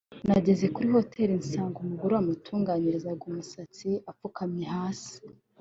[0.27, 5.13] “Nageze kuri Hoteli nsanga umugore wamutunganyirizaga imisatsi apfukamye hasi